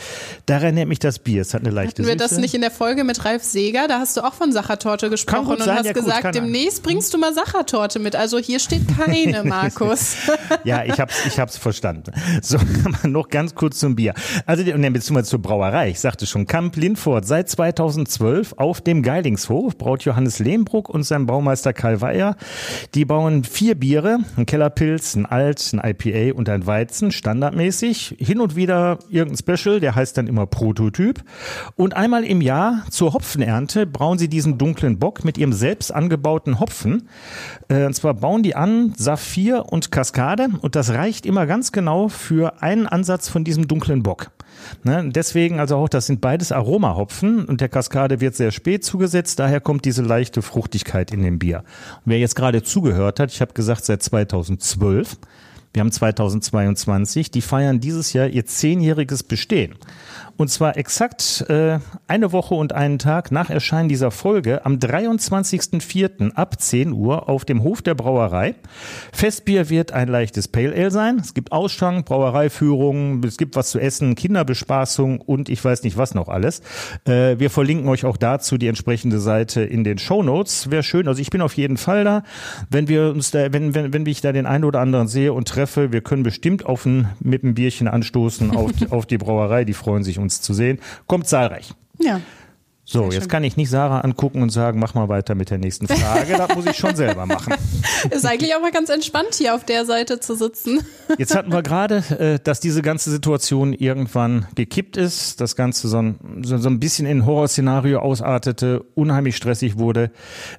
[0.45, 1.41] Daran erinnert mich das Bier.
[1.41, 2.41] Es hat eine leichte Hatten wir das Süße.
[2.41, 3.87] nicht in der Folge mit Ralf Seger?
[3.87, 7.13] Da hast du auch von Sachertorte gesprochen gut und sein, hast ja gesagt, demnächst bringst
[7.13, 8.15] du mal Sachertorte mit.
[8.15, 10.15] Also hier steht keine, Markus.
[10.63, 12.11] Ja, ich hab's, ich hab's verstanden.
[12.41, 12.57] So,
[13.07, 14.13] noch ganz kurz zum Bier.
[14.45, 15.89] Also, und dann beziehungsweise zur Brauerei.
[15.89, 21.25] Ich sagte schon, Kamp Lindfort seit 2012 auf dem Geilingshof braut Johannes Lehmbruck und sein
[21.25, 22.35] Baumeister Karl Weyer.
[22.93, 28.17] Die bauen vier Biere, ein Kellerpilz, ein Alt, ein IPA und ein Weizen, standardmäßig.
[28.19, 31.23] Hin und wieder irgendein Special, der heißt dann immer Prototyp.
[31.75, 36.20] Und einmal im Jahr zur Hopfenernte brauen sie diesen dunklen Bock mit ihrem selbst angebauten
[36.59, 37.09] Hopfen.
[37.67, 42.07] Äh, Und zwar bauen die an Saphir und Kaskade und das reicht immer ganz genau
[42.07, 44.31] für einen Ansatz von diesem dunklen Bock.
[44.83, 49.39] Ne, deswegen also auch, das sind beides Aromahopfen und der Kaskade wird sehr spät zugesetzt,
[49.39, 51.59] daher kommt diese leichte Fruchtigkeit in dem Bier.
[52.05, 55.17] Und wer jetzt gerade zugehört hat, ich habe gesagt seit 2012,
[55.73, 59.75] wir haben 2022, die feiern dieses Jahr ihr zehnjähriges Bestehen.
[60.41, 61.77] Und zwar exakt äh,
[62.07, 66.31] eine Woche und einen Tag nach Erscheinen dieser Folge am 23.04.
[66.33, 68.55] ab 10 Uhr auf dem Hof der Brauerei.
[69.13, 71.19] Festbier wird ein leichtes Pale Ale sein.
[71.19, 76.15] Es gibt Ausschank, Brauereiführungen, es gibt was zu essen, Kinderbespaßung und ich weiß nicht was
[76.15, 76.63] noch alles.
[77.05, 80.71] Äh, wir verlinken euch auch dazu die entsprechende Seite in den Show Notes.
[80.71, 81.07] Wäre schön.
[81.07, 82.23] Also ich bin auf jeden Fall da.
[82.67, 85.47] Wenn wir uns da, wenn, wenn, wenn ich da den einen oder anderen sehe und
[85.47, 89.65] treffe, wir können bestimmt auf ein, mit einem Bierchen anstoßen auf, auf die Brauerei.
[89.65, 90.79] Die freuen sich, uns zu sehen.
[91.07, 91.73] Kommt zahlreich.
[91.99, 92.21] Ja.
[92.91, 95.87] So, jetzt kann ich nicht Sarah angucken und sagen, mach mal weiter mit der nächsten
[95.87, 96.35] Frage.
[96.35, 97.53] Das muss ich schon selber machen.
[98.09, 100.81] Ist eigentlich auch mal ganz entspannt, hier auf der Seite zu sitzen.
[101.17, 105.99] Jetzt hatten wir gerade, äh, dass diese ganze Situation irgendwann gekippt ist, das Ganze so
[105.99, 110.11] ein, so, so ein bisschen in ein Horrorszenario ausartete, unheimlich stressig wurde.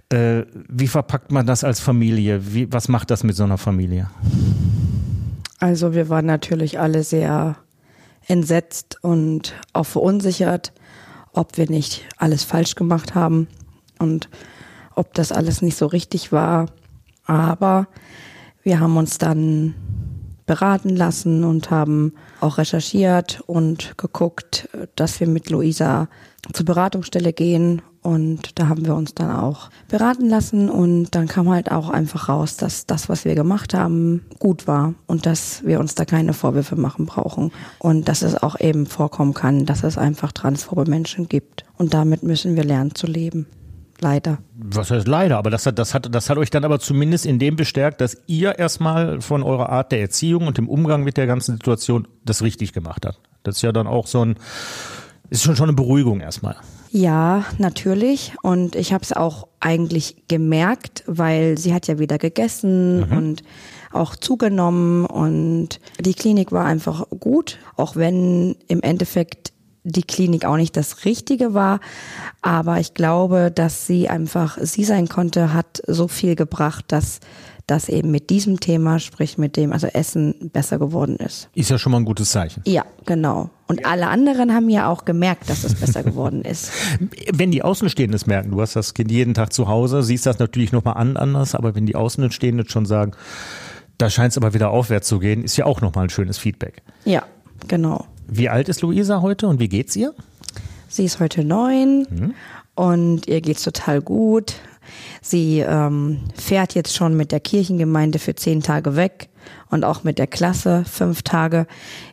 [0.09, 2.55] Äh, Wie verpackt man das als Familie?
[2.55, 4.09] Wie, was macht das mit so einer Familie?
[5.59, 7.57] Also wir waren natürlich alle sehr
[8.27, 10.73] entsetzt und auch verunsichert,
[11.33, 13.49] ob wir nicht alles falsch gemacht haben
[13.99, 14.29] und
[14.95, 16.67] ob das alles nicht so richtig war.
[17.25, 17.87] Aber
[18.63, 19.75] wir haben uns dann
[20.47, 26.09] beraten lassen und haben auch recherchiert und geguckt, dass wir mit Luisa
[26.53, 27.83] zur Beratungsstelle gehen.
[28.03, 30.69] Und da haben wir uns dann auch beraten lassen.
[30.69, 34.95] Und dann kam halt auch einfach raus, dass das, was wir gemacht haben, gut war
[35.07, 37.53] und dass wir uns da keine Vorwürfe machen brauchen.
[37.79, 41.65] Und dass es auch eben vorkommen kann, dass es einfach transphobe Menschen gibt.
[41.79, 43.47] Und damit müssen wir lernen zu leben.
[44.03, 44.39] Leider.
[44.57, 45.39] Was heißt leider?
[45.39, 48.17] Aber das hat, das hat, das hat euch dann aber zumindest in dem bestärkt, dass
[48.27, 52.43] ihr erstmal von eurer Art der Erziehung und dem Umgang mit der ganzen Situation das
[52.43, 53.21] richtig gemacht habt.
[53.45, 54.37] Das ist ja dann auch so ein,
[55.31, 56.57] ist schon schon eine Beruhigung erstmal.
[56.91, 58.33] Ja, natürlich.
[58.43, 63.17] Und ich habe es auch eigentlich gemerkt, weil sie hat ja wieder gegessen mhm.
[63.17, 63.43] und
[63.93, 69.53] auch zugenommen und die Klinik war einfach gut, auch wenn im Endeffekt
[69.85, 71.81] die Klinik auch nicht das Richtige war.
[72.41, 77.21] Aber ich glaube, dass sie einfach sie sein konnte, hat so viel gebracht, dass
[77.67, 81.49] das eben mit diesem Thema, sprich mit dem, also Essen, besser geworden ist.
[81.55, 82.63] Ist ja schon mal ein gutes Zeichen.
[82.67, 83.51] Ja, genau.
[83.69, 86.73] Und alle anderen haben ja auch gemerkt, dass es besser geworden ist.
[87.33, 90.39] Wenn die Außenstehenden es merken, du hast das Kind jeden Tag zu Hause, siehst das
[90.39, 93.13] natürlich nochmal an, anders, aber wenn die Außenstehenden schon sagen,
[93.97, 96.83] da scheint es aber wieder aufwärts zu gehen, ist ja auch nochmal ein schönes Feedback.
[97.05, 97.23] Ja,
[97.69, 98.07] genau.
[98.35, 100.15] Wie alt ist Luisa heute und wie geht's ihr?
[100.89, 102.35] Sie ist heute neun mhm.
[102.75, 104.55] und ihr geht's total gut.
[105.21, 109.29] Sie ähm, fährt jetzt schon mit der Kirchengemeinde für zehn Tage weg
[109.69, 111.67] und auch mit der Klasse fünf Tage.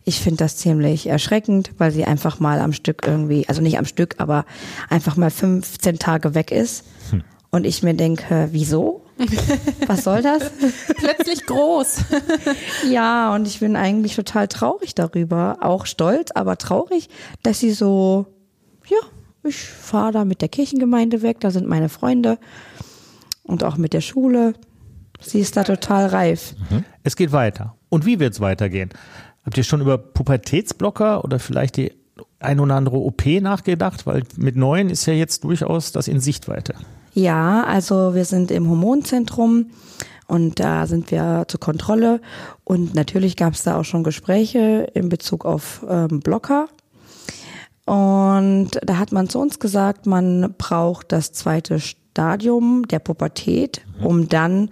[0.03, 3.85] Ich finde das ziemlich erschreckend, weil sie einfach mal am Stück irgendwie, also nicht am
[3.85, 4.45] Stück, aber
[4.89, 6.83] einfach mal 15 Tage weg ist.
[7.11, 7.23] Hm.
[7.49, 9.03] Und ich mir denke, wieso?
[9.87, 10.51] Was soll das?
[10.97, 12.05] Plötzlich groß.
[12.89, 15.57] ja, und ich bin eigentlich total traurig darüber.
[15.61, 17.09] Auch stolz, aber traurig,
[17.43, 18.25] dass sie so,
[18.87, 18.97] ja,
[19.43, 22.37] ich fahre da mit der Kirchengemeinde weg, da sind meine Freunde
[23.43, 24.53] und auch mit der Schule.
[25.19, 26.55] Sie ist da total reif.
[26.69, 26.85] Mhm.
[27.03, 27.75] Es geht weiter.
[27.89, 28.89] Und wie wird es weitergehen?
[29.43, 31.91] Habt ihr schon über Pubertätsblocker oder vielleicht die
[32.39, 34.05] ein oder andere OP nachgedacht?
[34.05, 36.75] Weil mit neun ist ja jetzt durchaus das in Sichtweite.
[37.13, 39.71] Ja, also wir sind im Hormonzentrum
[40.27, 42.21] und da sind wir zur Kontrolle.
[42.63, 46.67] Und natürlich gab es da auch schon Gespräche in Bezug auf ähm, Blocker.
[47.85, 54.29] Und da hat man zu uns gesagt, man braucht das zweite Stadium der Pubertät, um
[54.29, 54.69] dann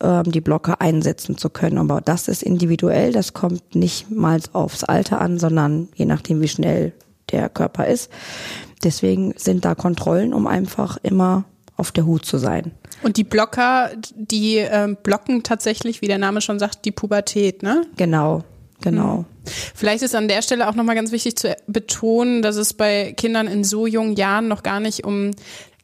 [0.00, 1.78] ähm, die Blocker einsetzen zu können.
[1.78, 6.48] Aber das ist individuell, das kommt nicht mal aufs Alter an, sondern je nachdem, wie
[6.48, 6.92] schnell
[7.30, 8.10] der Körper ist.
[8.84, 11.44] Deswegen sind da Kontrollen, um einfach immer
[11.82, 12.70] auf der Hut zu sein.
[13.02, 17.84] Und die Blocker, die äh, blocken tatsächlich, wie der Name schon sagt, die Pubertät, ne?
[17.96, 18.44] Genau,
[18.80, 19.16] genau.
[19.16, 19.26] Mhm.
[19.74, 23.48] Vielleicht ist an der Stelle auch nochmal ganz wichtig zu betonen, dass es bei Kindern
[23.48, 25.32] in so jungen Jahren noch gar nicht um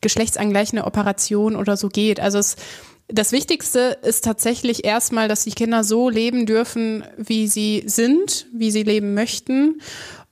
[0.00, 2.20] geschlechtsangleichende Operation oder so geht.
[2.20, 2.54] Also es
[3.10, 8.70] das Wichtigste ist tatsächlich erstmal, dass die Kinder so leben dürfen, wie sie sind, wie
[8.70, 9.80] sie leben möchten.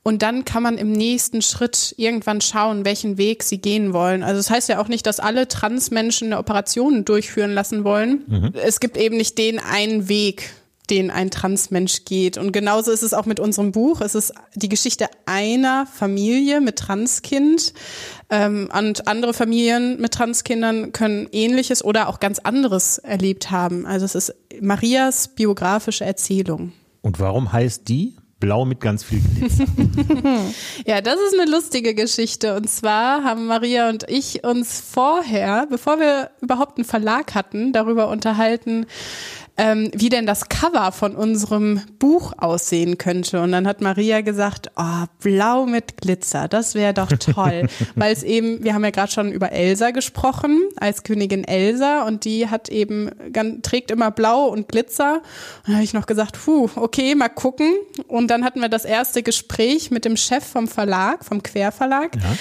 [0.07, 4.23] Und dann kann man im nächsten Schritt irgendwann schauen, welchen Weg sie gehen wollen.
[4.23, 8.23] Also das heißt ja auch nicht, dass alle Transmenschen eine Operation durchführen lassen wollen.
[8.25, 8.53] Mhm.
[8.53, 10.51] Es gibt eben nicht den einen Weg,
[10.89, 12.37] den ein Transmensch geht.
[12.37, 13.99] Und genauso ist es auch mit unserem Buch.
[13.99, 17.73] Es ist die Geschichte einer Familie mit Transkind.
[18.29, 23.85] Ähm, und andere Familien mit Transkindern können ähnliches oder auch ganz anderes erlebt haben.
[23.85, 26.71] Also es ist Marias biografische Erzählung.
[27.01, 29.65] Und warum heißt die Blau mit ganz viel Glitzer.
[30.85, 32.55] ja, das ist eine lustige Geschichte.
[32.55, 38.09] Und zwar haben Maria und ich uns vorher, bevor wir überhaupt einen Verlag hatten, darüber
[38.09, 38.85] unterhalten,
[39.57, 43.41] ähm, wie denn das Cover von unserem Buch aussehen könnte.
[43.41, 47.67] Und dann hat Maria gesagt, oh, blau mit Glitzer, das wäre doch toll.
[47.95, 52.25] Weil es eben, wir haben ja gerade schon über Elsa gesprochen, als Königin Elsa und
[52.25, 53.11] die hat eben,
[53.63, 55.15] trägt immer blau und Glitzer.
[55.15, 57.73] Und dann habe ich noch gesagt, puh, okay, mal gucken.
[58.07, 62.15] Und dann hatten wir das erste Gespräch mit dem Chef vom Verlag, vom Querverlag.
[62.15, 62.35] Ja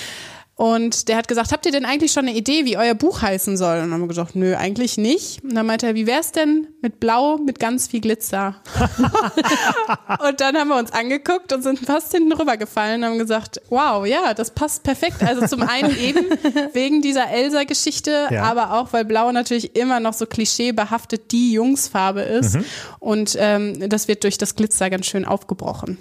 [0.59, 3.59] und der hat gesagt, habt ihr denn eigentlich schon eine Idee, wie euer Buch heißen
[3.59, 3.77] soll?
[3.77, 5.45] Und dann haben wir gesagt, nö, eigentlich nicht.
[5.45, 8.57] Und dann meinte er, wie wär's denn mit Blau mit ganz viel Glitzer?
[10.27, 14.07] und dann haben wir uns angeguckt und sind fast hinten rübergefallen und haben gesagt, wow,
[14.07, 15.23] ja, das passt perfekt.
[15.23, 16.25] Also zum einen eben
[16.73, 18.43] wegen dieser Elsa-Geschichte, ja.
[18.45, 22.55] aber auch, weil Blau natürlich immer noch so klischeebehaftet die Jungsfarbe ist.
[22.55, 22.65] Mhm.
[22.99, 25.99] Und ähm, das wird durch das Glitzer ganz schön aufgebrochen.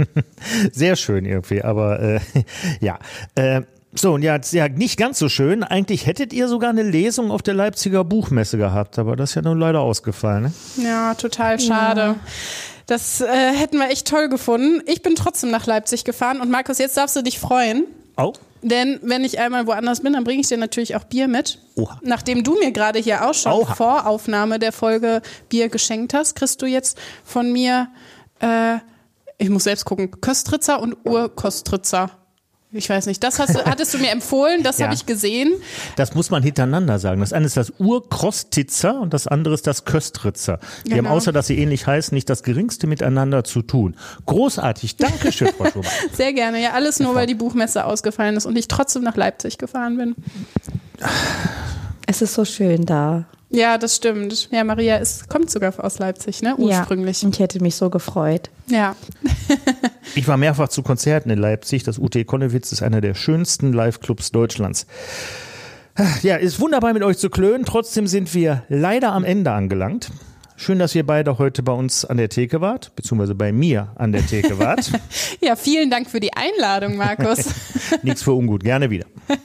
[0.72, 2.20] Sehr schön irgendwie, aber äh,
[2.80, 2.98] ja.
[3.34, 3.60] Äh,
[3.94, 5.62] so, und ja, ja, nicht ganz so schön.
[5.62, 9.42] Eigentlich hättet ihr sogar eine Lesung auf der Leipziger Buchmesse gehabt, aber das ist ja
[9.42, 10.44] nun leider ausgefallen.
[10.76, 10.84] Ne?
[10.84, 12.00] Ja, total schade.
[12.00, 12.16] Ja.
[12.86, 14.82] Das äh, hätten wir echt toll gefunden.
[14.86, 17.84] Ich bin trotzdem nach Leipzig gefahren und Markus, jetzt darfst du dich freuen.
[18.16, 18.34] Auch?
[18.62, 21.58] Denn wenn ich einmal woanders bin, dann bringe ich dir natürlich auch Bier mit.
[21.74, 21.98] Oha.
[22.02, 23.74] Nachdem du mir gerade hier auch schon Oha.
[23.74, 27.88] vor Aufnahme der Folge Bier geschenkt hast, kriegst du jetzt von mir,
[28.40, 28.76] äh,
[29.38, 32.10] ich muss selbst gucken, Köstritzer und Urkostritzer.
[32.74, 34.86] Ich weiß nicht, das hast du, hattest du mir empfohlen, das Ja.
[34.86, 35.52] habe ich gesehen.
[35.96, 37.20] Das muss man hintereinander sagen.
[37.20, 40.58] Das eine ist das Urkrostitzer und das andere ist das Köstritzer.
[40.86, 41.10] Die haben Genau.
[41.10, 43.94] außer, dass sie ähnlich heißen, nicht das geringste miteinander zu tun.
[44.24, 44.96] Großartig.
[44.96, 45.90] Dankeschön, Frau Schumann.
[46.14, 49.58] Sehr gerne, ja, alles nur, weil die Buchmesse ausgefallen ist und ich trotzdem nach Leipzig
[49.58, 50.14] gefahren bin.
[52.06, 53.24] Es ist so schön da.
[53.52, 54.48] Ja, das stimmt.
[54.50, 56.56] Ja, Maria ist, kommt sogar aus Leipzig, ne?
[56.56, 57.22] Ursprünglich.
[57.22, 58.50] Ja, ich hätte mich so gefreut.
[58.66, 58.96] Ja.
[60.14, 61.84] Ich war mehrfach zu Konzerten in Leipzig.
[61.84, 64.86] Das UT Konnewitz ist einer der schönsten Live-Clubs Deutschlands.
[66.22, 67.64] Ja, ist wunderbar mit euch zu klönen.
[67.64, 70.10] Trotzdem sind wir leider am Ende angelangt.
[70.62, 74.12] Schön, dass ihr beide heute bei uns an der Theke wart, beziehungsweise bei mir an
[74.12, 74.92] der Theke wart.
[75.40, 77.46] Ja, vielen Dank für die Einladung, Markus.
[78.02, 78.62] Nichts für ungut.
[78.62, 79.06] Gerne wieder.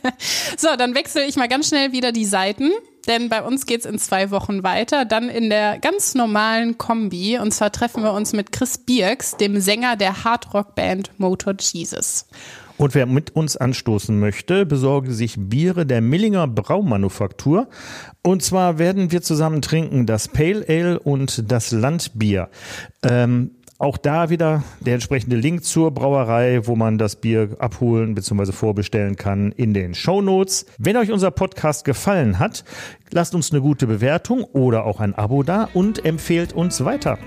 [0.58, 2.72] So, dann wechsle ich mal ganz schnell wieder die Seiten,
[3.08, 7.40] denn bei uns geht's in zwei Wochen weiter, dann in der ganz normalen Kombi.
[7.40, 12.28] Und zwar treffen wir uns mit Chris Bierks, dem Sänger der Hardrock-Band Motor Jesus.
[12.78, 17.68] Und wer mit uns anstoßen möchte, besorge sich Biere der Millinger Braumanufaktur.
[18.22, 22.50] Und zwar werden wir zusammen trinken das Pale Ale und das Landbier.
[23.04, 28.52] Ähm, auch da wieder der entsprechende Link zur Brauerei, wo man das Bier abholen bzw.
[28.52, 30.66] vorbestellen kann in den Show Notes.
[30.78, 32.64] Wenn euch unser Podcast gefallen hat,
[33.12, 37.20] lasst uns eine gute Bewertung oder auch ein Abo da und empfehlt uns weiter.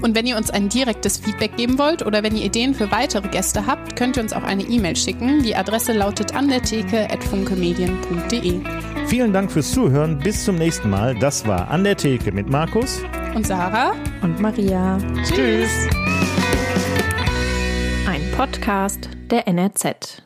[0.00, 3.28] Und wenn ihr uns ein direktes Feedback geben wollt oder wenn ihr Ideen für weitere
[3.28, 5.42] Gäste habt, könnt ihr uns auch eine E-Mail schicken.
[5.42, 8.60] Die Adresse lautet an der Theke funkemedien.de.
[9.06, 10.18] Vielen Dank fürs Zuhören.
[10.18, 11.14] Bis zum nächsten Mal.
[11.18, 13.00] Das war An der Theke mit Markus.
[13.34, 13.94] Und Sarah?
[14.22, 14.98] Und Maria.
[15.24, 15.81] Tschüss.
[18.06, 20.22] Ein Podcast der NRZ.